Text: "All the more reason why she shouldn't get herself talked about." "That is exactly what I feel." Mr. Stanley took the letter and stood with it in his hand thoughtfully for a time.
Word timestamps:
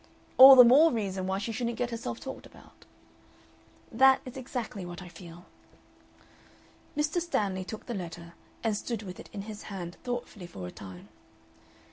"All 0.39 0.55
the 0.55 0.63
more 0.63 0.91
reason 0.91 1.27
why 1.27 1.37
she 1.37 1.51
shouldn't 1.51 1.77
get 1.77 1.91
herself 1.91 2.19
talked 2.19 2.47
about." 2.47 2.85
"That 3.91 4.19
is 4.25 4.35
exactly 4.35 4.83
what 4.83 4.99
I 4.99 5.07
feel." 5.07 5.45
Mr. 6.97 7.21
Stanley 7.21 7.63
took 7.63 7.85
the 7.85 7.93
letter 7.93 8.33
and 8.63 8.75
stood 8.75 9.03
with 9.03 9.19
it 9.19 9.29
in 9.31 9.43
his 9.43 9.61
hand 9.69 9.97
thoughtfully 10.03 10.47
for 10.47 10.65
a 10.65 10.71
time. 10.71 11.09